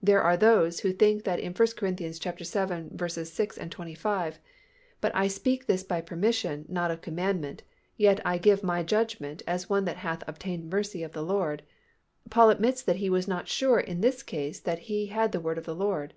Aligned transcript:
There 0.00 0.22
are 0.22 0.36
those 0.36 0.78
who 0.78 0.92
think 0.92 1.24
that 1.24 1.40
in 1.40 1.52
1 1.52 1.68
Cor. 1.76 1.90
vii. 1.90 2.10
6, 2.12 3.58
25, 3.68 4.38
"But 5.00 5.12
I 5.12 5.26
speak 5.26 5.66
this 5.66 5.82
by 5.82 6.00
permission, 6.00 6.66
not 6.68 6.92
of 6.92 7.00
commandment... 7.00 7.64
yet 7.96 8.20
I 8.24 8.38
give 8.38 8.62
my 8.62 8.84
judgment 8.84 9.42
as 9.44 9.68
one 9.68 9.84
that 9.86 9.96
hath 9.96 10.22
obtained 10.28 10.70
mercy 10.70 11.02
of 11.02 11.10
the 11.10 11.22
Lord," 11.24 11.64
Paul 12.30 12.50
admits 12.50 12.80
that 12.82 12.98
he 13.02 13.10
was 13.10 13.26
not 13.26 13.48
sure 13.48 13.80
in 13.80 14.02
this 14.02 14.22
case 14.22 14.60
that 14.60 14.78
he 14.86 15.06
had 15.06 15.32
the 15.32 15.40
word 15.40 15.58
of 15.58 15.64
the 15.64 15.74
Lord. 15.74 16.14